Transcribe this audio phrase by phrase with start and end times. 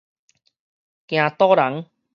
[1.09, 1.85] 驚倒人